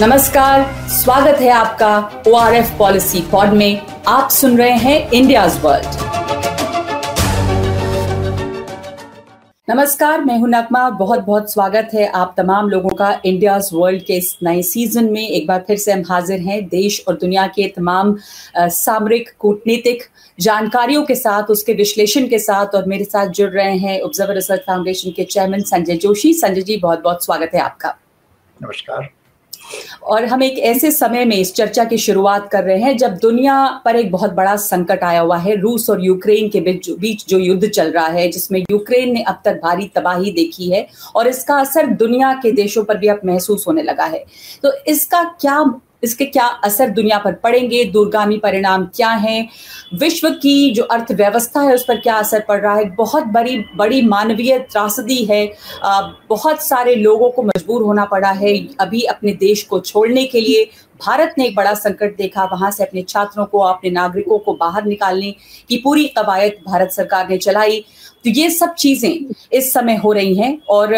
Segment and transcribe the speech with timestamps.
[0.00, 5.44] नमस्कार, स्वागत है आपका O R F policy pod में। आप सुन रहे हैं इंडिया
[5.62, 6.02] वर्ल्ड
[9.68, 14.16] नमस्कार, मैं हूँ नकमा बहुत बहुत स्वागत है आप तमाम लोगों का इंडियाज वर्ल्ड के
[14.16, 17.68] इस नए सीज़न में। एक बार फिर से हम हाजिर हैं देश और दुनिया के
[17.76, 18.16] तमाम
[18.58, 20.02] सामरिक, कूटनीतिक
[20.38, 24.64] जानकारियों के साथ, उसके विश्लेषण के साथ और मेरे साथ जुड़ रहे हैं ऑब्जर्वर रिसर्च
[24.66, 27.96] फाउंडेशन के चेयरमैन संजय जोशी। संजय जी बहुत बहुत स्वागत है आपका।
[28.56, 29.08] नमस्कार।
[30.02, 33.66] और हम एक ऐसे समय में इस चर्चा की शुरुआत कर रहे हैं जब दुनिया
[33.84, 37.38] पर एक बहुत बड़ा संकट आया हुआ है। रूस और यूक्रेन के बीच बीच जो
[37.38, 40.86] युद्ध चल रहा है, जिसमें यूक्रेन ने अब तक भारी तबाही देखी है
[41.16, 44.24] और इसका असर दुनिया के देशों पर भी अब महसूस होने लगा है।
[44.62, 45.62] तो इसका क्या
[46.04, 47.84] इसके क्या असर दुनिया पर पड़ेंगे?
[47.84, 49.48] दूरगामी परिणाम क्या हैं?
[49.94, 52.84] विश्व की जो अर्थव्यवस्था है, उस पर क्या असर पड़ रहा है?
[52.94, 55.46] बहुत बड़ी बड़ी मानवीय त्रासदी है।
[56.30, 60.64] बहुत सारे लोगों को मजबूर होना पड़ा है अभी अपने देश को छोड़ने के लिए।
[61.00, 64.84] भारत ने एक बड़ा संकट देखा। वहाँ से अपने छात्रों को, अपने नागरिकों को बाहर
[64.84, 65.34] निकालने
[65.68, 67.84] की पूरी कवायद भारत सरकार ने चलाई।
[68.24, 70.94] तो ये सब चीज़ें इस समय हो रही हैं और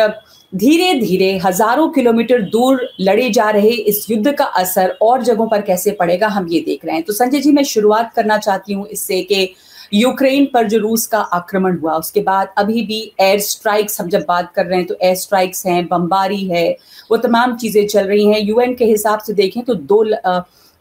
[0.57, 5.63] धीरे धीरे हज़ारों किलोमीटर दूर लड़े जा रहे इस युद्ध का असर और जगहों पर
[5.63, 8.87] कैसे पड़ेगा, हम ये देख रहे हैं। तो संजय जी, मैं शुरुआत करना चाहती हूँ
[8.89, 9.49] इससे कि
[9.95, 14.25] यूक्रेन पर जो रूस का आक्रमण हुआ, उसके बाद अभी भी एयर स्ट्राइक्स हम जब
[14.29, 16.77] बात कर रहे हैं तो एयर स्ट्राइक्स हैं, बमबारी है,
[17.11, 20.03] वो तमाम चीज़ें चल रही हैं। यूएन के हिसाब से देखें तो दो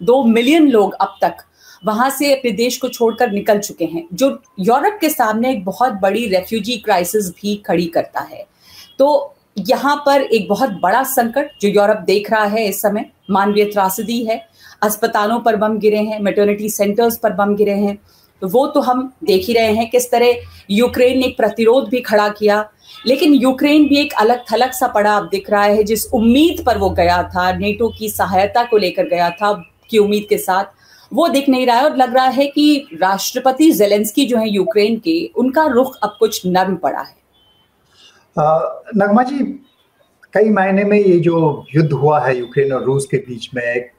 [0.01, 1.43] दो मिलियन लोग अब तक
[1.83, 4.27] वहाँ से अपने देश को छोड़कर निकल चुके हैं, जो
[4.61, 8.45] यूरोप के सामने एक बहुत बड़ी रेफ्यूजी क्राइसिस भी खड़ी करता है।
[8.99, 13.65] तो यहाँ पर एक बहुत बड़ा संकट जो यूरोप देख रहा है इस समय, मानवीय
[13.65, 14.41] त्रासदी है।
[14.83, 17.97] अस्पतालों पर बम गिरे हैं मेटर्निटी सेंटर्स पर बम गिरे हैं।
[18.41, 22.27] तो वो तो हम देख ही रहे हैं किस तरह यूक्रेन ने प्रतिरोध भी खड़ा
[22.29, 22.69] किया।
[23.07, 26.77] लेकिन यूक्रेन भी एक अलग थलग सा पड़ा अब दिख रहा है, जिस उम्मीद पर
[26.77, 29.53] वो गया था नेटो की सहायता को लेकर गया था
[29.89, 33.71] की उम्मीद के साथ। वो दिख नहीं रहा है और लग रहा है कि राष्ट्रपति
[33.71, 37.24] जेलेंस्की जो है यूक्रेन के, उनका रुख अब कुछ नर्म पड़ा है।
[38.35, 39.43] नगमा जी,
[40.33, 43.89] कई मायने में ये जो युद्ध हुआ है यूक्रेन और रूस के बीच में,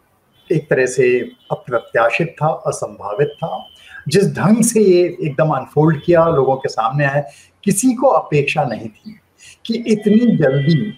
[0.50, 1.06] एक तरह से
[1.52, 3.66] अप्रत्याशित था, असंभावित था।
[4.08, 7.24] जिस ढंग से ये एकदम अनफोल्ड किया, लोगों के सामने आए
[7.64, 9.18] किसी को अपेक्षा नहीं थी
[9.66, 10.92] कि इतनी जल्दी,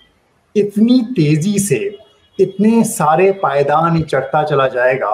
[0.54, 1.96] इतनी तेज़ी से,
[2.38, 5.10] इतने सारे पायदान चढ़ता चला जाएगा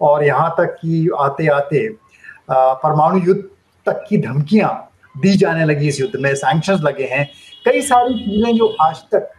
[0.00, 1.88] और यहाँ तक कि आते आते
[2.50, 3.42] परमाणु युद्ध
[3.86, 7.28] तक की धमकियाँ दी जाने लगी इस युद्ध में सैंक्शन लगे हैं
[7.64, 9.30] कई सारी चीज़ें जो आज तक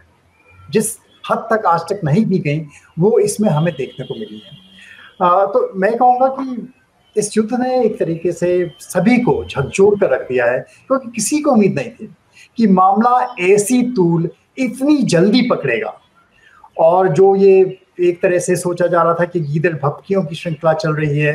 [0.70, 2.58] जिस हद तक आज तक नहीं की गई
[2.98, 4.58] वो इसमें हमें देखने को मिली है।
[5.22, 6.72] आ, तो मैं कहूँगा कि
[7.16, 11.40] इस युद्ध ने एक तरीके से सभी को झकझोर कर रख दिया है क्योंकि किसी
[11.40, 12.14] को उम्मीद नहीं थी
[12.56, 15.94] कि मामला ऐसी तूल इतनी जल्दी पकड़ेगा।
[16.78, 20.72] और जो ये एक तरह से सोचा जा रहा था कि गीदड़ भपकियों की श्रृंखला
[20.72, 21.34] चल रही है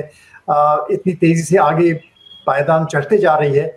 [0.91, 1.94] इतनी तेज़ी से आगे
[2.47, 3.67] पायदान चढ़ते जा रही है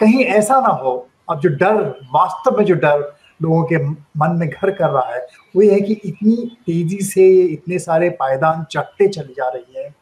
[0.00, 0.96] कहीं ऐसा ना हो
[1.28, 1.82] अब जो डर
[2.14, 3.00] वास्तव में जो डर
[3.42, 3.78] लोगों के
[4.18, 5.26] मन में घर कर रहा है
[5.56, 6.36] वो ये है कि इतनी
[6.66, 9.94] तेज़ी से ये इतने सारे पायदान चढ़ते चली जा रही है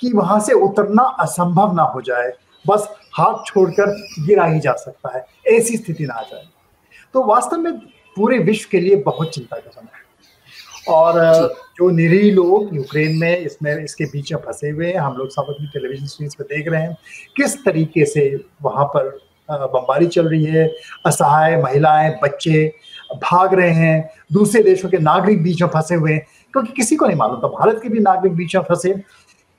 [0.00, 2.32] कि वहाँ से उतरना असंभव ना हो जाए।
[2.64, 3.90] बस हाथ छोड़कर
[4.26, 6.44] गिरा ही जा सकता है ऐसी स्थिति ना आ जाए।
[7.14, 7.72] तो वास्तव में
[8.16, 11.20] पूरे विश्व के लिए बहुत चिंता का समय है। और
[11.76, 15.46] जो। निरीह लोग यूक्रेन में इसमें इसके बीच में फंसे हुए हैं हम लोग सब
[15.48, 16.96] अपनी टेलीविज़न स्क्रीन पर देख रहे हैं
[17.36, 18.24] किस तरीके से
[18.62, 19.08] वहाँ पर
[19.50, 20.74] बमबारी चल रही है,
[21.06, 22.72] असहाय महिलाएँ, बच्चे
[23.16, 27.06] भाग रहे हैं, दूसरे देशों के नागरिक बीच में फंसे हुए हैं। क्योंकि किसी को
[27.06, 28.94] नहीं मालूम था, भारत के भी नागरिक बीच में फंसे।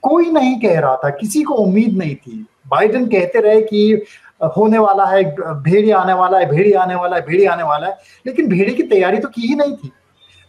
[0.01, 4.03] कोई नहीं कह रहा था, किसी को उम्मीद नहीं थी। बाइडन कहते रहे कि
[4.57, 5.23] होने वाला है
[5.63, 8.83] भेड़िया आने वाला है भेड़िया आने वाला है भेड़िया आने वाला है। लेकिन भेड़ी की
[8.83, 9.91] तैयारी तो की ही नहीं थी।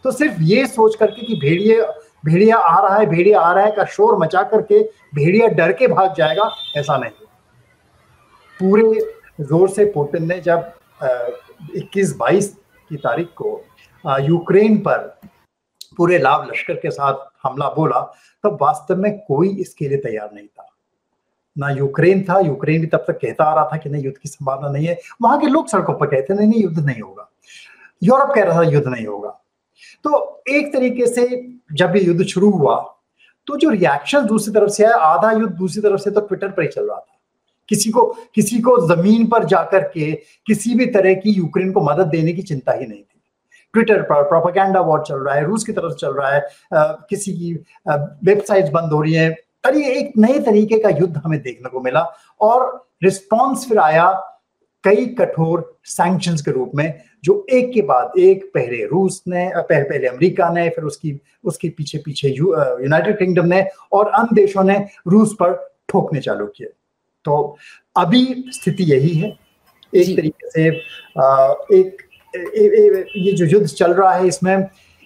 [0.03, 1.81] तो सिर्फ़ ये सोच करके कि भेड़िए,
[2.25, 4.83] भेड़िया आ रहा है, भेड़िया आ रहा है, का शोर मचा करके
[5.15, 7.11] भेड़िया डर के भाग जाएगा, ऐसा नहीं।
[8.59, 8.83] पूरे
[9.39, 10.71] ज़ोर से पुतिन ने जब
[11.75, 12.49] इक्कीस बाईस
[12.89, 13.61] की तारीख को
[14.21, 14.97] यूक्रेन पर
[15.97, 17.99] पूरे लाभ लश्कर के साथ हमला बोला,
[18.43, 20.69] तब वास्तव में कोई इसके लिए तैयार नहीं था।
[21.55, 24.29] ना यूक्रेन था, यूक्रेन भी तब तक कहता आ रहा था कि नहीं, युद्ध की
[24.29, 27.29] संभावना नहीं है। वहाँ के लोग सड़कों पर कहते, नहीं नहीं, युद्ध नहीं होगा।
[28.01, 29.29] यूरोप कह रहा था, युद्ध नहीं होगा।
[30.05, 31.27] तो एक तरीके से
[31.73, 32.75] जब ये युद्ध शुरू हुआ
[33.47, 36.61] तो जो रिएक्शन दूसरी तरफ़ से आया, आधा युद्ध दूसरी तरफ़ से तो ट्विटर पर
[36.61, 37.14] ही चल रहा था।
[37.69, 38.03] किसी को
[38.35, 40.11] किसी को ज़मीन पर जाकर के
[40.47, 43.21] किसी भी तरह की यूक्रेन को मदद देने की चिंता ही नहीं थी।
[43.73, 46.41] ट्विटर पर प्रोपागेंडा वॉर चल रहा है रूस की तरफ़ चल रहा है
[46.73, 47.53] आ, किसी की
[48.25, 49.29] वेबसाइट्स बंद हो रही है।
[49.65, 52.01] ये एक नए तरीके का युद्ध हमें देखने को मिला
[52.41, 54.11] और रिस्पॉन्स फिर आया
[54.83, 59.83] कई कठोर सैंक्शंस के रूप में जो एक के बाद एक पहले रूस ने पहले
[59.83, 64.77] पहले अमेरिका ने फिर उसकी उसके पीछे पीछे यूनाइटेड किंगडम ने और अन्य देशों ने
[65.07, 65.53] रूस पर
[65.89, 66.71] ठोकने चालू किए।
[67.25, 67.57] तो
[67.97, 69.29] अभी स्थिति यही है।
[69.93, 70.67] एक तरीके से
[71.77, 72.01] एक
[72.35, 74.55] ए, ए, ये जो युद्ध चल रहा है इसमें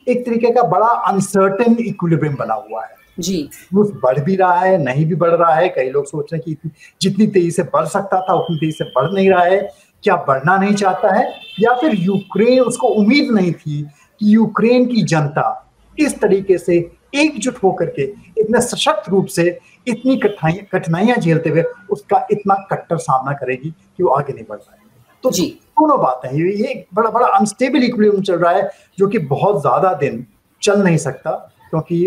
[0.07, 4.77] एक तरीके का बड़ा अनसर्टेन इक्विलिब्रियम बना हुआ है। जी। रूस बढ़ भी रहा है
[4.83, 6.69] नहीं भी बढ़ रहा है। कई लोग सोच रहे हैं कि
[7.01, 9.59] जितनी तेज़ी से बढ़ सकता था उतनी तेज़ी से बढ़ नहीं रहा है।
[10.03, 11.33] क्या बढ़ना नहीं चाहता है?
[11.59, 16.79] या फिर यूक्रेन उसको उम्मीद नहीं थी कि यूक्रेन की जनता इस तरीके से
[17.13, 18.03] एकजुट होकर के
[18.41, 19.47] इतने सशक्त रूप से
[19.87, 24.77] इतनी कठिनाइयाँ झेलते हुए उसका इतना कट्टर सामना करेगी कि वो आगे नहीं बढ़ पाए
[25.23, 25.45] तो जी।
[25.79, 28.69] दोनों बातें ये एक बड़ा बड़ा अनस्टेबल इक्विलिब्रियम चल रहा है
[28.99, 30.25] जो कि बहुत ज़्यादा दिन
[30.61, 31.31] चल नहीं सकता
[31.69, 32.05] क्योंकि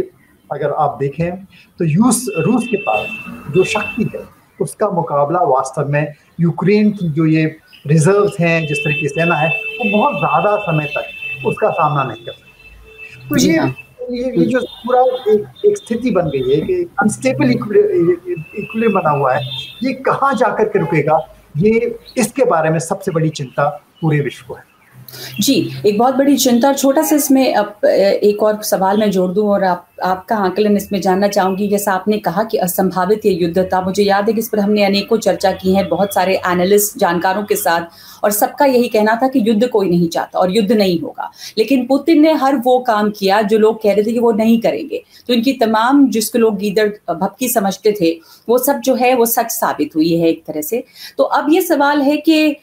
[0.51, 1.45] अगर आप देखें
[1.81, 4.25] तो यूस रूस के पास जो शक्ति है
[4.61, 7.45] उसका मुकाबला वास्तव में यूक्रेन की जो ये
[7.87, 12.25] रिज़र्व हैं जिस तरह की सेना है वो बहुत ज़्यादा समय तक उसका सामना नहीं
[12.25, 13.75] कर सकती। तो ये हाँ।
[14.11, 15.01] ये ये जो पूरा
[15.33, 19.43] एक एक स्थिति बन गई है कि अनस्टेबल इक्विलिब्रियम बना हुआ है।
[19.85, 21.19] ये कहाँ जाकर के रुकेगा?
[21.57, 23.69] ये इसके बारे में सबसे बड़ी चिंता
[24.01, 24.72] पूरे विश्व को है।
[25.41, 25.55] जी,
[25.87, 29.65] एक बहुत बड़ी चिंता और छोटा सा इसमें एक और सवाल मैं जोड़ दूँ और
[29.65, 34.03] आप, आपका आकलन इसमें जानना चाहूँगी। जैसा आपने कहा कि असंभावित ये युद्ध था, मुझे
[34.03, 37.57] याद है कि इस पर हमने अनेकों चर्चा की है, बहुत सारे एनालिस्ट जानकारों के
[37.57, 37.87] साथ,
[38.25, 41.87] और सबका यही कहना था कि युद्ध कोई नहीं चाहता और युद्ध नहीं होगा। लेकिन
[41.87, 45.03] पुतिन ने हर वो काम किया जो लोग कह रहे थे कि वो नहीं करेंगे।
[45.29, 48.13] तो इनकी तमाम जिसको लोग गीदड़ भक्की समझते थे,
[48.49, 50.85] वो सब जो है वो सच साबित हुई है एक तरह से।
[51.19, 52.57] तो अब ये सवाल है कि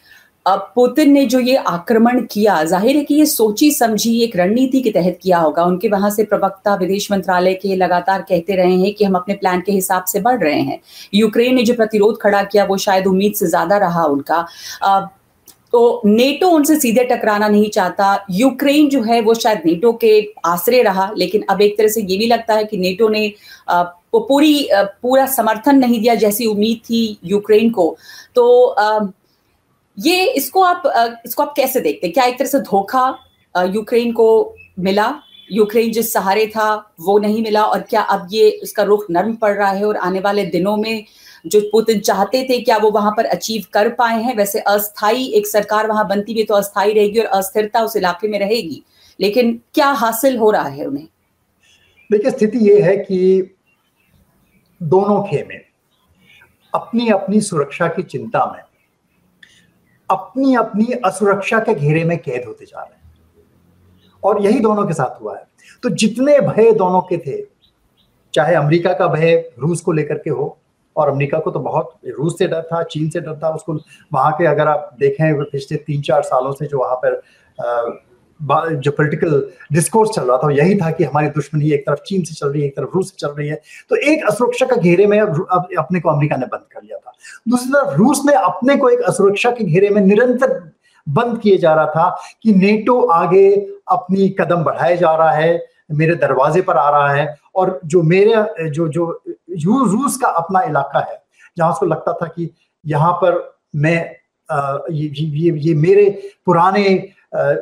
[0.46, 4.92] पुतिन ने जो ये आक्रमण किया, ज़ाहिर है कि ये सोची समझी, एक रणनीति के
[4.92, 9.06] तहत किया होगा। उनके वहाँ से प्रवक्ता, विदेश मंत्रालय के लगातार कहते रहे हैं कि
[9.06, 10.80] हम अपने प्लान के हिसाब से बढ़ रहे हैं।
[11.14, 14.42] यूक्रेन ने जो प्रतिरोध खड़ा किया, वो शायद उम्मीद से ज़्यादा रहा उनका।
[15.74, 20.82] तो नेटो उनसे सीधे टकराना नहीं चाहता। यूक्रेन जो है, वो शायद नेटो के आसरे
[20.84, 23.28] रहा, लेकिन अब एक तरह से ये भी लगता है कि नेटो ने
[24.14, 27.96] वो पूरी पूरा समर्थन नहीं दिया जैसी उम्मीद थी यूक्रेन को।
[28.36, 28.76] तो
[30.00, 30.84] ये इसको आप
[31.26, 32.14] इसको आप कैसे देखते हैं?
[32.14, 33.08] क्या एक तरह से धोखा
[33.56, 35.14] यूक्रेन को मिला?
[35.52, 39.54] यूक्रेन जिस सहारे था, वो नहीं मिला और क्या अब ये उसका रुख नर्म पड़
[39.54, 41.04] रहा है और आने वाले दिनों में
[41.46, 44.36] जो पुतिन चाहते थे, क्या वो वहाँ पर अचीव कर पाए हैं?
[44.36, 48.40] वैसे अस्थाई एक सरकार वहाँ बनती भी तो अस्थाई रहेगी और अस्थिरता उस इलाके में
[48.40, 48.82] रहेगी।
[49.20, 51.08] लेकिन क्या हासिल हो रहा है उन्हें?
[52.10, 53.56] देखिए, स्थिति ये है कि
[54.82, 55.56] दोनों खेमे
[56.74, 58.62] अपनी अपनी सुरक्षा की चिंता में
[60.12, 63.00] अपनी अपनी असुरक्षा के घेरे में कैद होते जा रहे हैं।
[64.24, 65.48] और यही दोनों के साथ हुआ है।
[65.84, 67.48] तो जितने भय दोनों के थे,
[68.34, 70.58] चाहे अमेरिका का भय रूस को लेकर के हो,
[70.98, 73.74] और अमेरिका को तो बहुत, रूस से डर था, चीन से डर था, उसको
[74.14, 77.22] वहाँ के अगर आप देखें, पिछले तीन चार सालों से जो वहाँ पर
[78.42, 79.42] जो पॉलिटिकल
[79.74, 82.62] डिस्कोर्स चल रहा था यही था कि हमारी दुश्मनी एक तरफ़ चीन से चल रही
[82.62, 83.56] है एक तरफ़ रूस से चल रही है।
[83.90, 87.14] तो एक असुरक्षा का घेरे में अपने को अमेरिका ने बंद कर लिया था।
[87.50, 90.60] दूसरी तरफ़ रूस ने अपने को एक असुरक्षा के घेरे में निरंतर
[91.08, 92.10] बंद किए जा रहा था
[92.44, 93.50] कि नेटो आगे
[93.92, 98.70] अपनी कदम बढ़ाए जा रहा है मेरे दरवाजे पर आ रहा है और जो मेरे
[98.70, 101.22] जो जो रूस का अपना इलाका है
[101.58, 102.50] जहाँ उसको लगता था कि
[102.86, 103.38] यहाँ पर
[103.76, 103.98] मैं
[104.50, 106.10] आ, ये ये ये मेरे
[106.46, 106.84] पुराने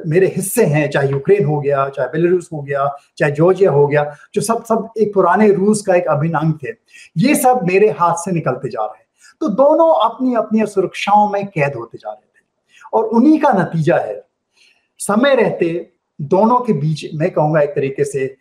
[0.07, 4.15] मेरे हिस्से हैं, चाहे यूक्रेन हो गया, चाहे बेलारूस हो गया, चाहे जॉर्जिया हो गया,
[4.33, 6.73] जो सब सब एक पुराने रूस का एक अभिन्न थे,
[7.17, 9.05] ये सब मेरे हाथ से निकलते जा रहे हैं।
[9.41, 12.45] तो दोनों अपनी अपनी सुरक्षाओं में कैद होते जा रहे थे।
[12.93, 14.25] और उन्हीं का नतीजा है,
[14.99, 15.89] समय रहते
[16.21, 18.37] दोनों के बीच, मैं कहूँगा एक तरीके से,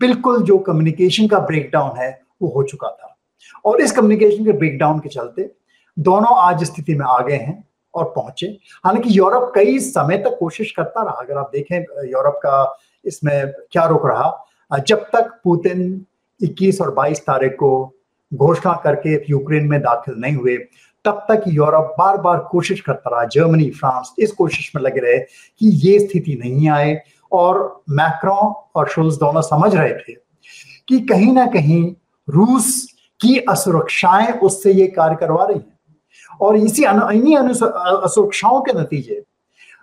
[0.00, 3.16] बिल्कुल जो कम्युनिकेशन का ब्रेकडाउन है, वो हो चुका था।
[3.64, 5.50] और इस कम्युनिकेशन के ब्रेकडाउन के चलते,
[5.98, 8.46] दोनों आज स्थिति में आ गए हैं। और पहुँचे।
[8.84, 11.78] हालाँकि यूरोप कई समय तक कोशिश करता रहा। अगर आप देखें,
[12.10, 14.46] यूरोप का इसमें क्या रुक रहा?
[14.86, 16.04] जब तक पुतिन
[16.40, 17.92] 21 और 22 तारीख को
[18.34, 20.56] घोषणा करके यूक्रेन में दाखिल नहीं हुए,
[21.04, 25.18] तब तक यूरोप बार बार कोशिश करता रहा। जर्मनी, फ्रांस इस कोशिश में लगे रहे
[25.58, 27.00] कि ये स्थिति नहीं आए
[27.32, 30.12] और मैक्रो और शुल्स दोनों समझ रहे थे
[30.88, 31.94] कि कहीं ना कहीं
[32.28, 32.88] रूस
[33.20, 35.73] की असुरक्षाएँ उससे ये कार्य करवा रही हैं।
[36.40, 39.22] और इसी इन्हीं असुरक्षाओं के नतीजे।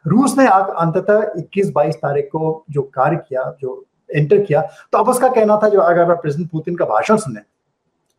[0.05, 5.27] रूस ने अंततः 21-22 तारीख को जो कार्य किया, जो एंटर किया तो अब उसका
[5.29, 7.41] कहना था, जो अगर आप प्रेसिडेंट पुतिन का भाषण सुने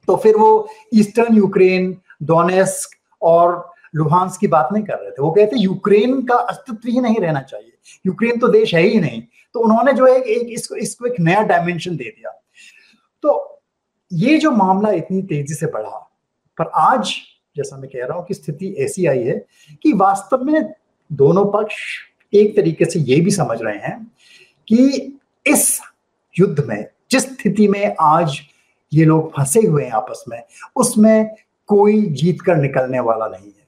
[0.08, 5.30] तो फिर वो ईस्टर्न यूक्रेन, डोनेस्क और लुहांस की बात नहीं कर रहे थे। वो
[5.30, 7.72] कहते, यूक्रेन का अस्तित्व ही नहीं रहना चाहिए।
[8.06, 9.22] यूक्रेन तो देश है ही नहीं।
[9.54, 12.30] तो उन्होंने जो है एक, इसको इसको एक नया डायमेंशन दे दिया।
[13.22, 13.60] तो
[14.12, 15.98] ये जो मामला इतनी तेज़ी से बढ़ा,
[16.58, 17.14] पर आज
[17.56, 19.46] जैसा मैं कह रहा हूँ कि स्थिति ऐसी आई है
[19.82, 20.72] कि वास्तव में
[21.12, 21.74] दोनों पक्ष
[22.34, 24.12] एक तरीके से ये भी समझ रहे हैं
[24.68, 24.86] कि
[25.46, 25.80] इस
[26.38, 28.40] युद्ध में, जिस स्थिति में आज
[28.92, 30.42] ये लोग फंसे हुए हैं आपस में,
[30.76, 31.34] उसमें
[31.66, 33.66] कोई जीत कर निकलने वाला नहीं है।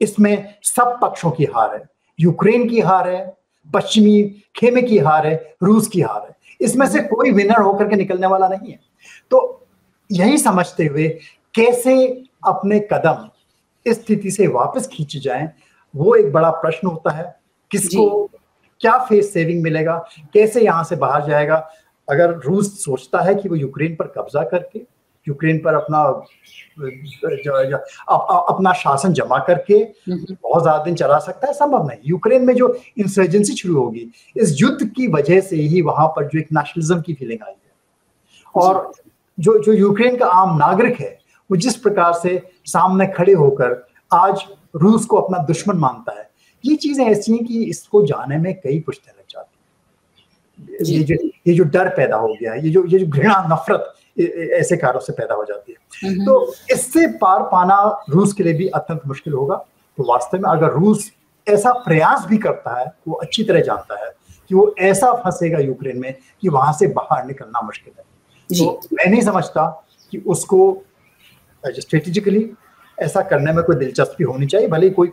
[0.00, 1.82] इसमें सब पक्षों की हार है।
[2.20, 3.36] यूक्रेन की हार है,
[3.74, 4.22] पश्चिमी
[4.56, 8.26] खेमे की हार है, रूस की हार है। इसमें से कोई विनर होकर के निकलने
[8.26, 8.80] वाला नहीं है।
[9.30, 9.66] तो
[10.12, 11.18] यही समझते हुए
[11.56, 12.06] कैसे
[12.46, 13.28] अपने कदम
[13.86, 15.48] इस स्थिति से वापस खींचे जाएँ
[15.94, 17.24] वो एक बड़ा प्रश्न होता है।
[17.70, 18.26] किसको
[18.80, 19.96] क्या फेस सेविंग मिलेगा?
[20.34, 21.56] कैसे यहाँ से बाहर जाएगा?
[22.08, 24.80] अगर रूस सोचता है कि वो यूक्रेन पर कब्जा करके
[25.26, 26.00] यूक्रेन पर अपना
[28.48, 32.74] अपना शासन जमा करके बहुत ज़्यादा दिन चला सकता है संभव नहीं। यूक्रेन में जो
[32.98, 37.14] इंसर्जेंसी शुरू होगी इस युद्ध की वजह से ही वहाँ पर जो एक नेशनलिज्म की
[37.14, 37.70] फीलिंग आई है।
[38.54, 38.90] और
[39.38, 41.18] जो जो यूक्रेन का आम नागरिक है
[41.50, 44.44] वो जिस प्रकार से सामने खड़े होकर आज
[44.76, 46.28] रूस को अपना दुश्मन मानता है
[46.64, 51.14] ये चीज़ें ऐसी हैं कि इसको जाने में कई पुश्ते लग जाती ये जो
[51.46, 55.12] ये जो डर पैदा हो गया ये जो ये जो घृणा नफरत ऐसे कारों से
[55.12, 57.76] पैदा हो जाती है। हम्म। तो इससे पार पाना
[58.10, 59.56] रूस के लिए भी अत्यंत मुश्किल होगा।
[59.98, 61.10] तो वास्तव में अगर रूस
[61.46, 64.10] ऐसा प्रयास भी करता है वो अच्छी तरह जानता है
[64.50, 68.04] कि वो ऐसा फंसेगा यूक्रेन में कि वहाँ से बाहर निकलना मुश्किल है।
[68.50, 69.66] तो मैं नहीं समझता
[70.12, 70.58] कि उसको
[71.72, 72.50] स्ट्रेटेजिकली
[73.00, 75.10] ऐसा करने में कोई दिलचस्पी होनी चाहिए भले कोई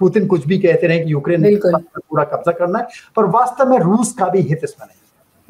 [0.00, 4.12] पुतिन कुछ भी कहते रहे कि यूक्रेन पूरा कब्जा करना है पर वास्तव में रूस
[4.12, 4.96] का भी हित इसमें नहीं।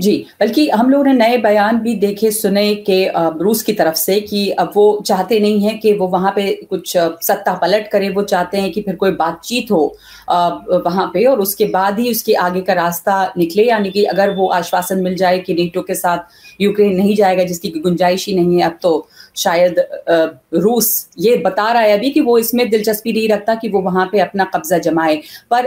[0.00, 4.20] जी बल्कि हम लोगों ने नए बयान भी देखे सुने के रूस की तरफ़ से
[4.20, 8.22] कि अब वो चाहते नहीं है कि वो वहाँ पे कुछ सत्ता पलट करे वो
[8.22, 9.96] चाहते हैं कि फिर कोई बातचीत हो
[10.30, 14.48] वहाँ पे और उसके बाद ही उसके आगे का रास्ता निकले यानी कि अगर वो
[14.48, 16.18] आश्वासन मिल जाए कि नेटो के साथ
[16.60, 19.08] यूक्रेन नहीं जाएगा जिसकी गुंजाइश ही नहीं है अब तो
[19.38, 19.78] शायद
[20.54, 24.08] रूस ये बता रहा है अभी कि वो इसमें दिलचस्पी नहीं रखता कि वो वहाँ
[24.12, 25.16] पे अपना कब्जा जमाए।
[25.50, 25.66] पर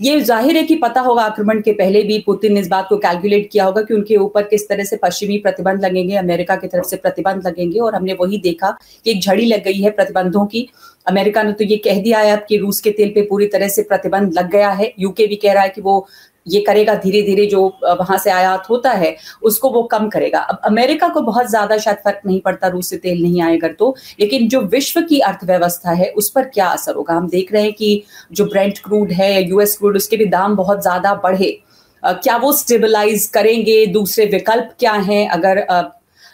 [0.00, 2.96] ये ज़ाहिर है कि पता होगा आक्रमण के पहले भी पुतिन ने इस बात को
[2.98, 6.86] कैलकुलेट किया होगा कि उनके ऊपर किस तरह से पश्चिमी प्रतिबंध लगेंगे, अमेरिका की तरफ़
[6.86, 8.70] से प्रतिबंध लगेंगे और हमने वही देखा
[9.04, 10.68] कि एक झड़ी लग गई है प्रतिबंधों की।
[11.06, 13.68] अमेरिका ने तो ये कह दिया है अब कि रूस के तेल पे पूरी तरह
[13.68, 16.06] से प्रतिबंध लग गया है। यूके भी कह रहा है कि वो
[16.46, 20.60] ये करेगा धीरे धीरे जो वहाँ से आयात होता है, उसको वो कम करेगा। अब
[20.64, 24.48] अमेरिका को बहुत ज़्यादा शायद फ़र्क नहीं पड़ता, रूस से तेल नहीं आएगा तो लेकिन
[24.48, 27.14] जो विश्व की अर्थव्यवस्था है, उस पर क्या असर होगा?
[27.14, 30.82] हम देख रहे हैं कि जो ब्रेंट क्रूड है यूएस क्रूड उसके भी दाम बहुत
[30.82, 31.58] ज़्यादा बढ़े।
[32.02, 33.84] क्या वो स्टेबलाइज करेंगे?
[33.88, 35.28] दूसरे विकल्प क्या हैं?
[35.30, 35.64] अगर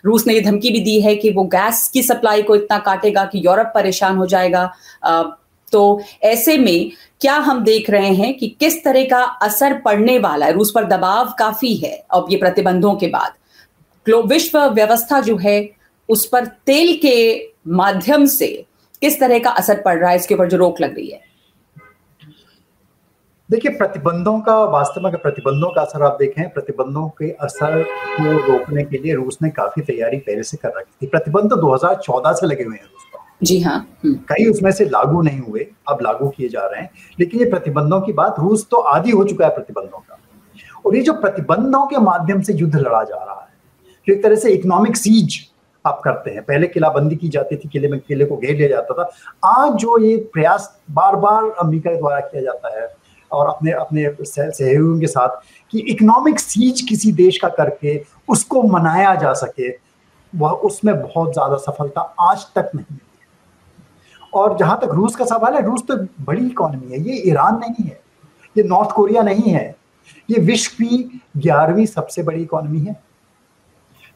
[0.05, 3.25] रूस ने ये धमकी भी दी है कि वो गैस की सप्लाई को इतना काटेगा
[3.25, 4.65] कि यूरोप परेशान हो जाएगा
[5.73, 10.47] तो ऐसे में क्या हम देख रहे हैं कि किस तरह का असर पड़ने वाला
[10.47, 10.53] है?
[10.53, 13.33] रूस पर दबाव काफ़ी है अब ये प्रतिबंधों के बाद।
[14.27, 15.71] विश्व व्यवस्था जो है,
[16.09, 17.17] उस पर तेल के
[17.69, 18.67] माध्यम से
[19.01, 20.17] किस तरह का असर पड़ रहा है?
[20.17, 21.21] इसके ऊपर जो रोक लग रही है।
[23.51, 28.85] देखिए, प्रतिबंधों का, वास्तव में प्रतिबंधों का असर आप देखें, प्रतिबंधों के असर को रोकने
[28.85, 32.47] के लिए रूस ने काफ़ी तैयारी पहले से कर रखी थी। प्रतिबंध तो 2014 से
[32.47, 33.07] लगे हुए हैं। रूस
[33.43, 36.91] जी हाँ। हम्म। कई उसमें से लागू नहीं हुए, अब लागू किए जा रहे हैं।
[37.21, 40.19] लेकिन ये प्रतिबंधों की बात रूस तो आदि हो चुका है प्रतिबंधों का।
[40.87, 43.51] और ये जो प्रतिबंधों के माध्यम से युद्ध लड़ा जा रहा है
[44.07, 45.39] जो एक तरह से इकोनॉमिक सीज
[45.85, 48.95] आप करते हैं। पहले किलाबंदी की जाती थी, किले में किले को घेर लिया जाता
[48.95, 49.11] था।
[49.53, 52.89] आज जो ये प्रयास बार बार अमेरिका द्वारा किया जाता है,
[53.31, 55.41] और अपने अपने सहयोगियों के साथ
[55.73, 59.71] कि इकोनॉमिक सीज किसी देश का करके उसको मनाया जा सके,
[60.33, 62.99] वह उसमें बहुत ज़्यादा सफलता आज तक नहीं
[64.33, 67.85] और जहाँ तक रूस का सवाल है रूस तो बड़ी इकोनॉमी है ये ईरान नहीं
[67.85, 68.01] है
[68.57, 69.65] ये नॉर्थ कोरिया नहीं है
[70.31, 72.93] ये विश्व की ग्यारहवीं सबसे बड़ी इकोनॉमी है।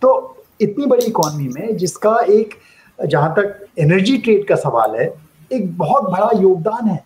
[0.03, 2.55] तो इतनी बड़ी इकोनॉमी में जिसका एक
[2.99, 5.13] जहाँ तक एनर्जी ट्रेड का सवाल है
[5.53, 7.05] एक बहुत बड़ा योगदान है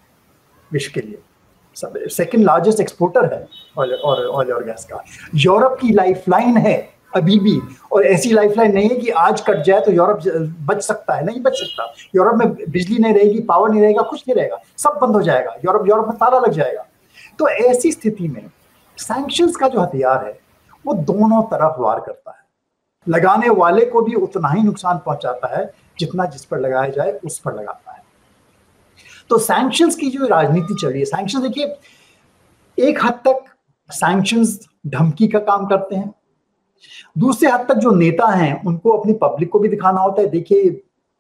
[0.71, 3.47] विश्व के लिए। सेकंड लार्जेस्ट एक्सपोर्टर है
[3.79, 5.03] ऑयल और, और गैस का।
[5.35, 6.79] यूरोप की लाइफलाइन है।
[7.17, 7.61] अभी भी।
[7.93, 10.21] और ऐसी लाइफलाइन नहीं है कि आज कट जाए तो यूरोप
[10.61, 14.25] बच सकता है। नहीं बच सकता। यूरोप में बिजली नहीं रहेगी पावर नहीं रहेगा, कुछ
[14.29, 16.87] नहीं रहेगा। सब बंद हो जाएगा। यूरोप यूरोप में ताला लग जाएगा।
[17.39, 18.51] तो ऐसी स्थिति में
[18.97, 20.41] सैंक्शंस का जो हथियार है,
[20.87, 22.37] वो दोनों तरफ़ वार करता है।
[23.09, 27.39] लगाने वाले को भी उतना ही नुकसान पहुंचाता है, जितना जिस पर लगाया जाए, उस
[27.39, 28.03] पर लगाता है।
[29.31, 31.77] तो सैंक्शंस की जो राजनीति चल रही है सैंक्शन देखिए,
[32.79, 33.45] एक हद तक
[33.91, 36.15] सैंक्शंस धमकी का काम करते हैं।
[37.19, 40.69] दूसरे हद तक जो नेता हैं, उनको अपनी पब्लिक को भी दिखाना होता है। देखिए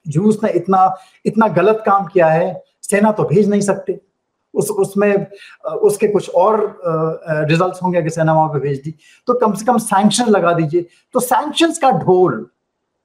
[0.07, 4.01] रूस ने इतना इतना गलत काम किया है, सेना तो भेज नहीं सकते।
[4.55, 5.27] उस, उसमें,
[5.65, 6.81] उसके कुछ और
[7.49, 8.95] रिजल्ट्स होंगे अगर सेना वहाँ पे भेज दी।
[9.29, 12.41] तो कम से कम सैंक्शन लगा दीजिए। तो सैंक्शंस का ढोल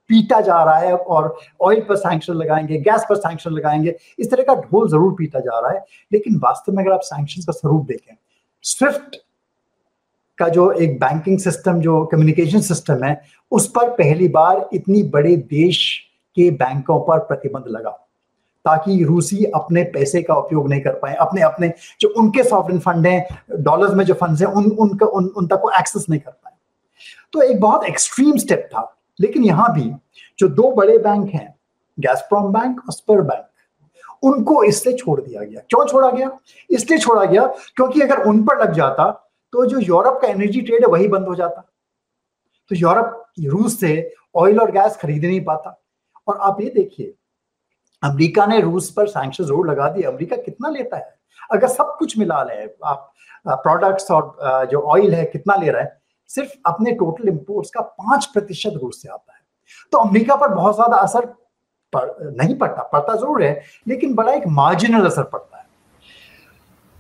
[0.10, 4.44] पीटा जा रहा है और ऑयल पर सैंक्शन लगाएँगे गैस पर सैंक्शन लगाएँगे, इस तरह
[4.44, 7.86] का ढोल ज़रूर पीटा जा रहा है। लेकिन वास्तव में अगर आप सैंक्शन का स्वरूप
[7.86, 8.16] देखें
[8.64, 9.18] स्विफ्ट
[10.38, 15.36] का जो एक बैंकिंग सिस्टम जो कम्युनिकेशन सिस्टम है उस पर पहली बार इतनी बड़े
[15.36, 15.80] देश
[16.38, 17.90] के बैंकों पर प्रतिबंध लगा
[18.66, 23.08] ताकि रूसी अपने पैसे का उपयोग नहीं कर पाए अपने अपने जो उनके सॉवरन फंड
[23.08, 26.32] हैं डॉलर्स में जो फंड्स हैं उन उनका उन, उन तक को एक्सेस नहीं कर
[26.32, 26.54] पाए।
[27.34, 29.92] तो एक बहुत एक्सट्रीम स्टेप था लेकिन यहाँ भी
[30.40, 31.54] जो दो बड़े बैंक हैं
[32.00, 33.46] गैसप्रॉम बैंक और स्पर बैंक
[34.24, 36.32] उनको इससे छोड़ दिया गया। क्यों छोड़ा गया?
[36.70, 40.82] इसलिए छोड़ा गया क्योंकि अगर उन पर लग जाता तो जो यूरोप का एनर्जी ट्रेड
[40.82, 41.62] है वही बंद हो जाता।
[42.72, 45.82] तो यूरोप रूस से ऑयल और गैस खरीद नहीं पाता।
[46.28, 47.14] और आप ये देखिए
[48.04, 51.16] अमेरिका ने रूस पर सैंक्शन ज़रूर लगा दिए। अमेरिका कितना लेता है?
[51.52, 53.12] अगर सब कुछ मिला ले आप
[53.46, 56.02] प्रोडक्ट्स और जो ऑयल है कितना ले रहा है?
[56.30, 59.40] सिर्फ़ अपने टोटल इंपोर्ट्स का पाँच प्रतिशत रूस से आता है।
[59.94, 61.26] तो अमेरिका पर बहुत ज़्यादा असर
[61.94, 65.64] पड़, नहीं पड़ता। पड़ता ज़रूर है लेकिन बड़ा एक मार्जिनल असर पड़ता है।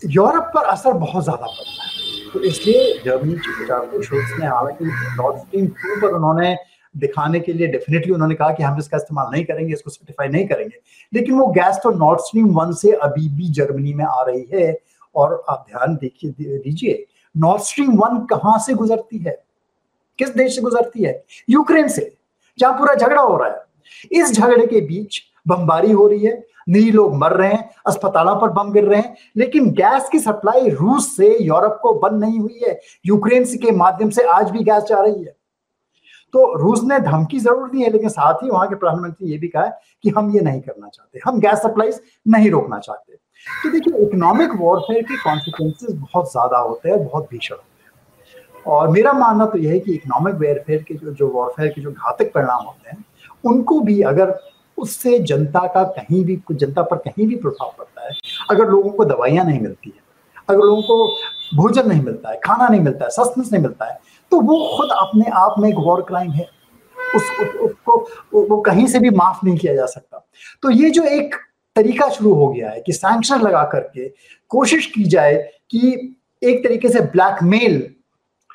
[0.01, 1.94] यूरोप पर असर बहुत ज़्यादा पड़ता है।
[2.35, 6.55] तो इसलिए जर्मनी ने हालाँकि नॉर्थ स्ट्रीम टू पर उन्होंने
[6.95, 10.47] दिखाने के लिए डेफिनेटली उन्होंने कहा कि हम इसका इस्तेमाल नहीं करेंगे, इसको सर्टिफाई नहीं
[10.47, 10.79] करेंगे।
[11.13, 14.77] लेकिन वो गैस तो नॉर्थ स्ट्रीम वन से अभी भी जर्मनी में आ रही है
[15.15, 19.37] और आप ध्यान देखिए, दीजिए नॉर्थ स्ट्रीम वन कहाँ से गुजरती है?
[20.19, 21.23] किस देश से गुजरती है?
[21.49, 22.11] यूक्रेन से,
[22.59, 23.63] जहाँ पूरा झगड़ा हो रहा है।
[24.11, 28.49] इस झगड़े के बीच बमबारी हो रही है नी लोग मर रहे हैं, अस्पतालों पर
[28.51, 32.61] बम गिर रहे हैं, लेकिन गैस की सप्लाई रूस से यूरोप को बंद नहीं हुई
[32.63, 35.35] है, यूक्रेन के माध्यम से आज भी गैस जा रही है।
[36.33, 39.47] तो रूस ने धमकी ज़रूर दी है, लेकिन साथ ही वहाँ के प्रधानमंत्री ये भी
[39.47, 39.65] कहा
[40.03, 41.91] कि हम ये नहीं करना चाहते, हम गैस सप्लाई
[42.27, 43.13] नहीं रोकना चाहते।
[43.63, 48.87] तो देखिए इकोनॉमिक वॉरफेयर के कॉन्सिक्वेंसेस बहुत ज़्यादा होते हैं, बहुत भीषण होते हैं। और
[48.87, 52.33] मेरा मानना तो यह है कि इकोनॉमिक वेयरफेयर के जो जो वॉरफेयर के जो घातक
[52.33, 53.03] परिणाम होते हैं,
[53.43, 54.37] उनको भी अगर
[54.77, 58.11] उससे जनता का कहीं भी जनता पर कहीं भी प्रभाव पड़ता है।
[58.51, 60.03] अगर लोगों को दवाइयाँ नहीं मिलती है
[60.49, 61.07] अगर लोगों को
[61.57, 63.99] भोजन नहीं मिलता है खाना नहीं मिलता है सस्टेंस नहीं मिलता है
[64.31, 66.47] तो वो खुद अपने आप में एक वॉर क्राइम है।
[67.15, 67.97] उस, उस उसको
[68.33, 70.25] वो कहीं से भी माफ़ नहीं किया जा सकता।
[70.61, 71.35] तो ये जो एक
[71.75, 74.07] तरीका शुरू हो गया है कि सैंक्शन लगा करके
[74.51, 75.35] कोशिश की जाए
[75.71, 77.81] कि एक तरीके से ब्लैकमेल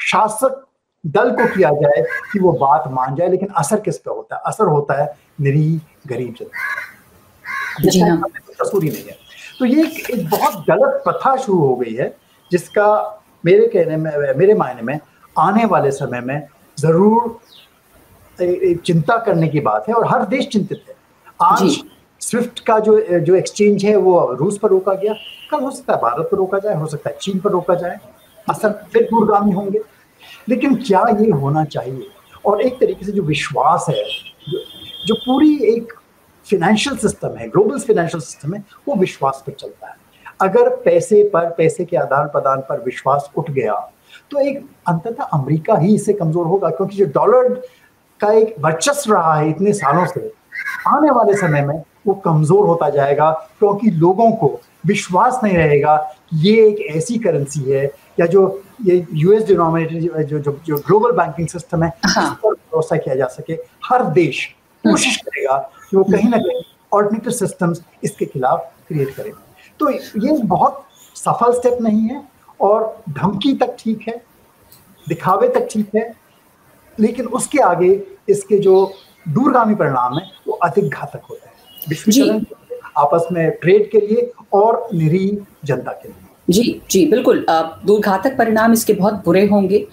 [0.00, 0.66] शासक
[1.04, 2.02] दल को किया जाए
[2.32, 4.42] कि वो बात मान जाए लेकिन असर किस पे होता है?
[4.46, 8.28] असर होता है निरी गरीब जनता हाँ।
[8.60, 9.16] कसूरी नहीं है
[9.58, 12.14] तो ये एक, एक बहुत गलत प्रथा शुरू हो गई है
[12.50, 12.86] जिसका
[13.44, 14.98] मेरे कहने में मेरे मायने में
[15.36, 16.46] आने वाले समय में
[16.78, 17.38] ज़रूर
[18.38, 20.94] चिंता करने की बात है और हर देश चिंतित है।
[21.42, 21.80] आज
[22.20, 25.12] स्विफ्ट का जो जो एक्सचेंज है वो रूस पर रोका गया।
[25.50, 27.98] कल हो सकता है भारत पर रोका जाए हो सकता है चीन पर रोका जाए।
[28.48, 29.80] असर फिर दूरगामी होंगे।
[30.48, 32.06] लेकिन क्या ये होना चाहिए?
[32.46, 34.02] और एक तरीके से जो विश्वास है
[35.06, 35.92] जो, पूरी एक
[36.46, 39.98] फिनेंशियल सिस्टम है ग्लोबल फिनेंशियल सिस्टम है वो विश्वास पर चलता है
[40.40, 43.74] अगर पैसे पर पैसे के आदान प्रदान पर विश्वास उठ गया
[44.30, 47.54] तो एक अंततः अमेरिका ही इससे कमज़ोर होगा क्योंकि जो डॉलर
[48.20, 50.32] का एक वर्चस्व रहा है इतने सालों से
[50.88, 55.96] आने वाले समय में वो कमज़ोर होता जाएगा क्योंकि लोगों को विश्वास नहीं रहेगा
[56.30, 57.84] कि ये एक ऐसी करेंसी है
[58.20, 58.42] या जो
[58.84, 63.14] ये यूएस डिनोमिनेटेड जो जो जो ग्लोबल बैंकिंग सिस्टम है हाँ। उस पर भरोसा किया
[63.14, 64.48] जा सके हर देश
[64.84, 65.56] कोशिश करेगा
[65.90, 66.62] कि वो कहीं ना कहीं
[66.92, 69.32] ऑल्टरनेटिव सिस्टम्स इसके खिलाफ क्रिएट करें।
[69.80, 70.84] तो ये बहुत
[71.16, 72.22] सफल स्टेप नहीं है
[72.60, 74.14] और धमकी तक ठीक है
[75.06, 76.12] दिखावे तक ठीक है
[76.98, 77.90] लेकिन उसके आगे
[78.28, 78.74] इसके जो
[79.28, 81.54] दूरगामी परिणाम है वो अधिक घातक होते हैं।
[81.88, 82.44] विश्व
[82.98, 85.26] आपस में ट्रेड के लिए और निरी
[85.64, 89.86] जनता के लिए। जी जी बिल्कुल। दूरघातक परिणाम इसके बहुत बुरे होंगे।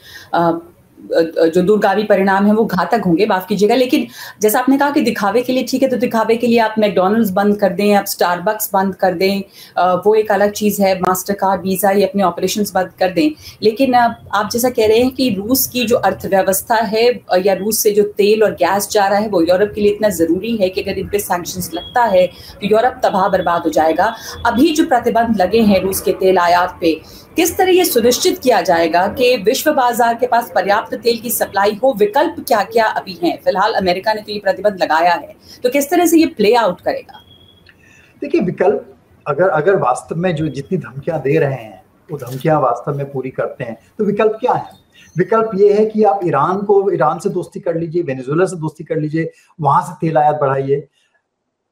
[1.00, 4.08] जो दूरगामी परिणाम है वो घातक होंगे, माफ़ कीजिएगा। लेकिन
[4.42, 7.30] जैसा आपने कहा कि दिखावे के लिए ठीक है तो दिखावे के लिए आप मैकडोनल्ड्स
[7.32, 9.42] बंद कर दें, आप स्टारबक्स बंद कर दें
[10.06, 13.30] वो एक अलग चीज़ है मास्टर कार्ड वीज़ा, ये अपने ऑपरेशन बंद कर दें।
[13.64, 17.06] लेकिन आप जैसा कह रहे हैं कि रूस की जो अर्थव्यवस्था है
[17.42, 20.10] या रूस से जो तेल और गैस जा रहा है, वो यूरोप के लिए इतना
[20.12, 24.14] ज़रूरी है कि अगर इन पर सैंक्शन लगता है तो यूरोप तबाह बर्बाद हो जाएगा।
[24.46, 26.94] अभी जो प्रतिबंध लगे हैं रूस के तेल आयात पे,
[27.38, 31.80] किस तरह ये सुनिश्चित किया जाएगा कि विश्व बाज़ार के पास पर्याप्त तेल की सप्लाई
[31.84, 33.38] हो, विकल्प क्या क्या अभी हैं?
[33.44, 36.82] फ़िलहाल अमेरिका ने तो ये प्रतिबंध लगाया है। तो किस तरह से ये प्ले आउट
[36.82, 37.22] करेगा?
[38.22, 38.94] देखिए, विकल्प
[39.26, 43.30] अगर अगर वास्तव में जो जितनी धमकियाँ दे रहे हैं, वो धमकियाँ वास्तव में पूरी
[43.32, 44.70] करते हैं तो विकल्प क्या है?
[45.16, 48.84] विकल्प ये है कि आप ईरान को, ईरान से दोस्ती कर लीजिए, वेनेजुएला से दोस्ती
[48.84, 50.88] कर लीजिए, वहाँ से तेल आयात बढ़ाइए।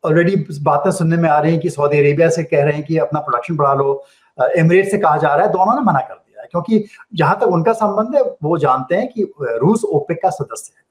[0.03, 2.97] ऑलरेडी बातें सुनने में आ रही हैं कि सऊदी अरेबिया से कह रहे हैं कि
[2.97, 4.03] अपना प्रोडक्शन बढ़ा लो
[4.37, 6.13] एमरेट से कहा जा रहा है, दोनों ने मना कर
[6.55, 10.83] क्योंकि जहाँ तक उनका संबंध है वो जानते हैं कि रूस ओपेक का सदस्य है।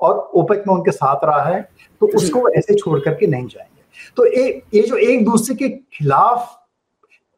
[0.00, 1.60] और ओपेक में उनके साथ रहा है
[2.00, 3.82] तो उसको ऐसे छोड़ करके नहीं जाएँगे।
[4.16, 6.54] तो ए, ये जो एक दूसरे के खिलाफ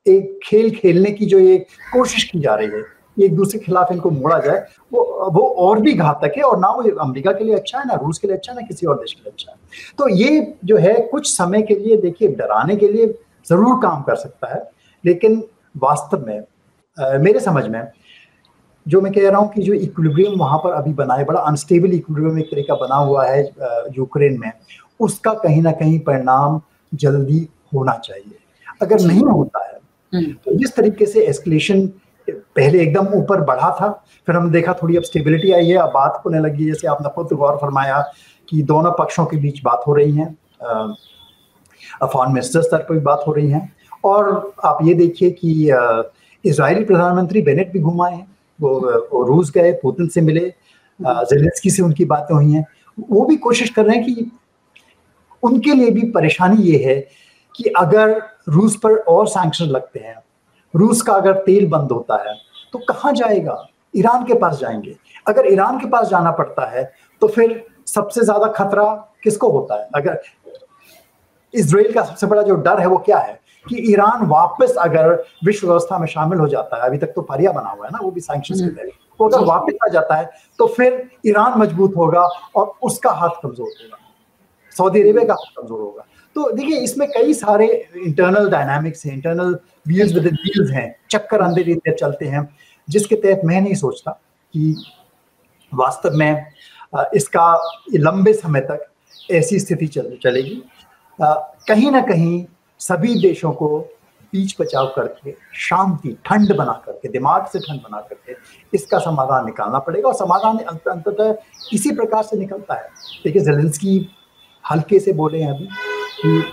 [0.07, 1.59] एक खेल खेलने की जो ये
[1.93, 2.85] कोशिश की जा रही है
[3.17, 4.61] एक दूसरे के खिलाफ इनको मोड़ा जाए
[4.93, 5.03] वो
[5.33, 8.19] वो और भी घातक है और ना वो अमेरिका के लिए अच्छा है ना रूस
[8.19, 9.59] के लिए अच्छा है ना किसी और देश के लिए अच्छा है।
[9.99, 13.07] तो ये जो है कुछ समय के लिए देखिए डराने के लिए
[13.49, 14.63] ज़रूर काम कर सकता है
[15.05, 15.43] लेकिन
[15.77, 16.41] वास्तव में
[17.01, 17.83] मेरे समझ में
[18.87, 21.93] जो मैं कह रहा हूँ कि जो इक्विलिब्रियम वहाँ पर अभी बना है बड़ा अनस्टेबल
[21.93, 23.43] इक्विलिब्रियम एक तरीका बना हुआ है
[23.93, 24.53] यूक्रेन में
[25.01, 26.61] उसका कहीं ना कहीं परिणाम
[26.93, 28.39] जल्दी होना चाहिए
[28.83, 29.79] अगर नहीं होता है
[30.13, 31.87] हम्म। तो जिस तरीके से एस्केलेशन
[32.29, 33.91] पहले एकदम ऊपर बढ़ा था
[34.29, 37.33] फिर हमने देखा थोड़ी अब स्टेबिलिटी आई है अब बात होने लगी जैसे आपने खुद
[37.35, 38.01] गौर फरमाया
[38.49, 40.35] कि दोनों पक्षों के बीच बात हो रही है
[42.05, 43.69] फॉरन मिनिस्टर स्तर पर भी बात हो रही है
[44.05, 45.53] और आप ये देखिए कि
[46.45, 48.27] इसराइली प्रधानमंत्री बेनेट भी घुमाए हैं
[48.59, 48.79] वो,
[49.13, 50.53] वो रूस गए पुतिन से मिले
[51.01, 52.65] जेलेंस्की से उनकी बातें हुई हैं।
[53.11, 54.31] वो भी कोशिश कर रहे हैं कि
[55.43, 56.99] उनके लिए भी परेशानी ये है
[57.55, 60.17] कि अगर रूस पर और सैंक्शन लगते हैं
[60.75, 62.35] रूस का अगर तेल बंद होता है
[62.73, 63.67] तो कहाँ जाएगा?
[63.95, 64.97] ईरान के पास जाएँगे।
[65.29, 66.85] अगर ईरान के पास जाना पड़ता है
[67.23, 68.85] तो फिर सबसे ज़्यादा खतरा
[69.25, 69.89] किसको होता है?
[69.95, 70.21] अगर
[71.55, 73.40] इसराइल का सबसे बड़ा जो डर है वो क्या है?
[73.67, 75.13] कि ईरान वापस अगर
[75.45, 77.99] विश्व व्यवस्था में शामिल हो जाता है अभी तक तो पारिया बना हुआ है ना
[78.03, 81.97] वो भी सैंक्शन के तहत वो अगर वापस आ जाता है तो फिर ईरान मज़बूत
[81.97, 82.23] होगा
[82.57, 83.97] और उसका हाथ कमज़ोर होगा।
[84.73, 86.05] सऊदी अरेबिया का हाथ कमज़ोर होगा।
[86.37, 91.69] तो देखिए इसमें कई सारे इंटरनल डायनामिक्स हैं इंटरनल व्हील्स विद व्हील्स हैं चक्कर अंदर
[91.69, 92.49] इधर चलते हैं
[92.89, 94.75] जिसके तहत मैं नहीं सोचता कि
[95.73, 96.47] वास्तव में
[97.15, 97.53] इसका
[97.95, 98.87] लंबे समय तक
[99.33, 100.63] ऐसी स्थिति चल चलेगी।
[101.19, 102.45] कहीं ना कहीं
[102.81, 103.79] सभी देशों को
[104.33, 108.37] पीछ बचाव करके, शांति, ठंड बना करके, दिमाग से ठंड बना करके
[108.75, 111.35] इसका समाधान निकालना पड़ेगा और समाधान अंततः
[111.73, 112.89] इसी प्रकार से निकलता है।
[113.25, 114.09] देखिए, जेलेंस्की
[114.71, 115.69] हल्के से बोले हैं अभी
[116.23, 116.45] कि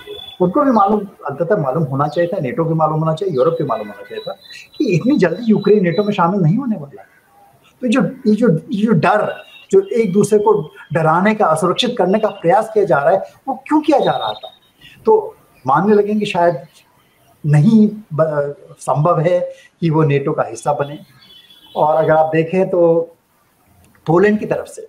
[0.42, 3.64] उनको भी मालूम, अंततः मालूम होना चाहिए था, नेटो के मालूम होना चाहिए, यूरोप के
[3.64, 4.34] मालूम होना चाहिए था
[4.78, 7.08] कि इतनी जल्दी यूक्रेन नेटो में शामिल नहीं होने वाला है।
[7.82, 12.20] तो जो, ये जो ये जो डर, जो एक दूसरे को डराने का, असुरक्षित करने
[12.20, 14.50] का प्रयास किया जा रहा है, वो क्यों किया जा रहा था?
[15.06, 15.37] तो
[15.68, 16.66] मानने लगेंगे शायद
[17.44, 17.88] नहीं
[18.80, 19.40] संभव है
[19.82, 21.00] कि वो नेटो का हिस्सा बने।
[21.76, 23.00] और अगर आप देखें तो
[24.08, 24.88] पोलैंड की तरफ़ से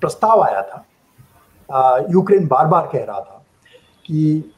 [0.00, 0.84] प्रस्ताव आया था।
[2.10, 3.44] यूक्रेन बार बार कह रहा था
[4.04, 4.52] कि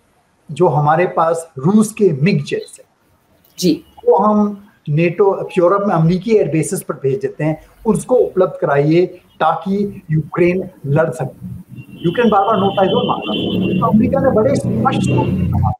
[0.48, 2.86] जो हमारे पास रूस के मिग जेट्स हैं
[3.58, 3.72] जी।
[4.04, 9.06] वो हम नेटो, यूरोप में अमरीकी एयरबेसिस पर भेज देते हैं। उसको उपलब्ध कराइए
[9.40, 11.54] ताकि यूक्रेन लड़ सके।
[12.04, 12.74] यूक्रेन बार बार नोट
[13.06, 15.10] मांग रहा तो अमरीका ने बड़े स्पष्ट
[15.52, 15.72] कहा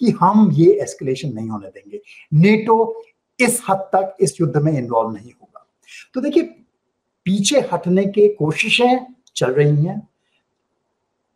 [0.00, 2.00] कि हम ये एस्केलेशन नहीं होने देंगे।
[2.32, 3.02] नेटो
[3.38, 5.66] इस हद तक इस युद्ध में इन्वॉल्व नहीं होगा।
[6.14, 6.42] तो देखिए,
[7.26, 10.00] पीछे हटने के कोशिशें चल रही हैं।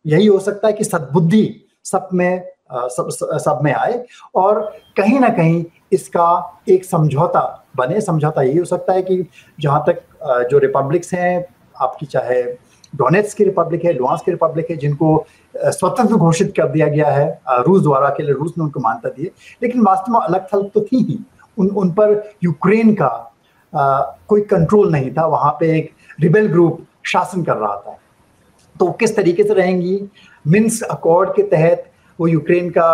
[0.05, 4.03] यही हो सकता है कि सद्बुद्धि सब में सब सब में आए
[4.35, 4.61] और
[4.97, 7.41] कहीं ना कहीं इसका एक समझौता
[7.77, 9.25] बने। समझौता यही हो सकता है कि
[9.59, 10.01] जहाँ तक
[10.51, 11.45] जो रिपब्लिक्स हैं
[11.81, 12.41] आपकी चाहे
[12.93, 15.25] डोनेट्स की रिपब्लिक है लुआंस की रिपब्लिक है जिनको
[15.55, 19.31] स्वतंत्र घोषित कर दिया गया है रूस द्वारा के लिए रूस ने उनको मान्यता दी
[19.63, 21.19] लेकिन वास्तव में अलग थलग तो थी ही।
[21.57, 22.11] उन उन पर
[22.43, 23.07] यूक्रेन का
[23.73, 27.97] आ, कोई कंट्रोल नहीं था। वहाँ पे एक रिबेल ग्रुप शासन कर रहा था।
[28.75, 29.99] तो किस तरीके से रहेंगी?
[30.47, 32.87] मिन्स अकॉर्ड के तहत वो यूक्रेन का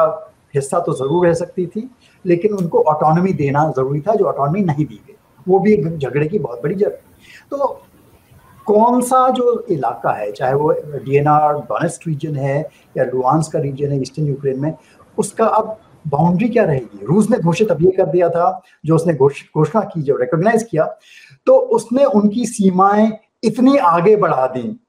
[0.56, 1.90] हिस्सा तो ज़रूर रह सकती थी,
[2.26, 5.16] लेकिन उनको ऑटोनॉमी देना ज़रूरी था, जो ऑटोनॉमी नहीं दी गई।
[5.48, 7.02] वो भी एक झगड़े की बहुत बड़ी ज़रूरत
[7.52, 7.68] तो
[8.68, 12.60] कौन सा जो इलाका है, चाहे वो डी डीएनआर डोनेस्ट रीजन है,
[12.98, 14.74] या लुआंस का रीजन है ईस्टर्न यूक्रेन में,
[15.18, 17.06] उसका अब बाउंड्री क्या रहेगी?
[17.06, 20.86] रूस ने घोषित अब ये कर दिया था, जो उसने घोषणा की, जो रिकॉग्नाइज किया
[21.48, 23.12] तो उसने उनकी सीमाएँ
[23.44, 24.80] इतनी आगे बढ़ा दी,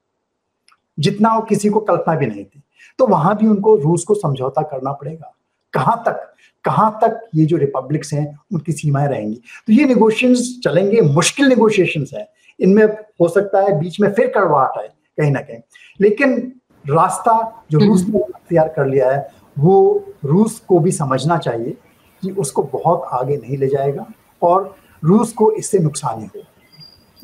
[0.99, 2.63] जितना वो किसी को कल्पना भी नहीं थी।
[2.99, 5.35] तो वहाँ भी उनको रूस को समझौता करना पड़ेगा।
[5.73, 6.35] कहाँ तक?
[6.65, 9.41] कहाँ तक ये जो रिपब्लिक्स हैं उनकी सीमाएँ रहेंगी?
[9.67, 12.27] तो ये निगोशिएशंस चलेंगे मुश्किल निगोशिएशंस हैं।
[12.61, 12.85] इनमें
[13.21, 15.59] हो सकता है बीच में फिर कड़वाहट आए कहीं ना कहीं।
[16.01, 16.53] लेकिन
[16.91, 21.77] रास्ता जो हम्म। रूस ने तैयार कर लिया है वो रूस को भी समझना चाहिए
[22.23, 24.07] कि उसको बहुत आगे नहीं ले जाएगा
[24.43, 26.49] और रूस को इससे नुकसान ही होगा।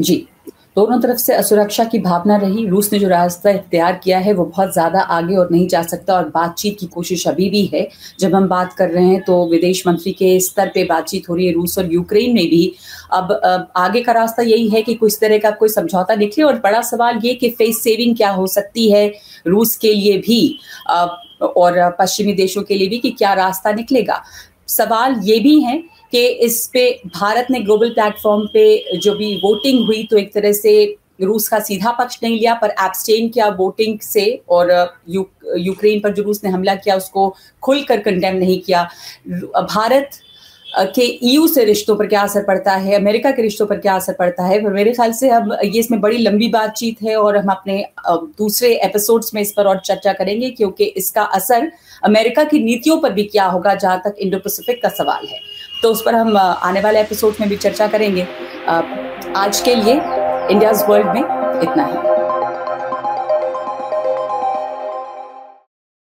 [0.01, 0.29] जी।
[0.79, 4.45] दोनों तरफ़ से असुरक्षा की भावना रही। रूस ने जो रास्ता इख्तियार किया है वो
[4.47, 7.87] बहुत ज़्यादा आगे और नहीं जा सकता और बातचीत की कोशिश अभी भी है।
[8.21, 11.47] जब हम बात कर रहे हैं तो विदेश मंत्री के स्तर पे बातचीत हो रही
[11.47, 12.65] है रूस और यूक्रेन में भी।
[13.13, 16.59] अब, अब आगे का रास्ता यही है कि कुछ तरह का कोई समझौता निकले और
[16.61, 19.07] बड़ा सवाल ये कि फेस सेविंग क्या हो सकती है
[19.47, 20.59] रूस के लिए भी
[21.43, 24.23] और पश्चिमी देशों के लिए भी कि क्या रास्ता निकलेगा।
[24.69, 29.85] सवाल ये भी है कि इस पे भारत ने ग्लोबल प्लेटफॉर्म पे जो भी वोटिंग
[29.87, 30.73] हुई तो एक तरह से
[31.23, 34.71] रूस का सीधा पक्ष नहीं लिया पर एब्सटेन किया वोटिंग से और
[35.09, 38.89] यू, यूक्रेन पर जो रूस ने हमला किया उसको खुलकर कंडेम नहीं किया।
[39.55, 40.11] भारत
[40.95, 42.95] के ईयू से रिश्तों पर क्या असर पड़ता है?
[42.95, 44.63] अमेरिका के रिश्तों पर क्या असर पड़ता है?
[44.65, 48.75] पर मेरे ख्याल से अब ये इसमें बड़ी लंबी बातचीत है और हम अपने दूसरे
[48.85, 51.71] एपिसोड्स में इस पर और चर्चा करेंगे क्योंकि इसका असर
[52.05, 55.41] अमेरिका की नीतियों पर भी क्या होगा जहाँ तक इंडो पैसिफिक का सवाल है।
[55.83, 58.27] तो उस पर हम आने वाले एपिसोड में भी चर्चा करेंगे।
[59.37, 59.95] आज के लिए
[60.51, 61.23] इंडियाज वर्ल्ड में
[61.63, 62.38] इतना ही।